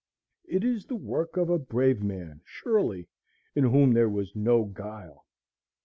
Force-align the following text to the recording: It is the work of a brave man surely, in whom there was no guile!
It 0.45 0.63
is 0.63 0.87
the 0.87 0.95
work 0.95 1.37
of 1.37 1.51
a 1.51 1.59
brave 1.59 2.01
man 2.01 2.41
surely, 2.43 3.07
in 3.53 3.65
whom 3.65 3.93
there 3.93 4.09
was 4.09 4.35
no 4.35 4.63
guile! 4.65 5.27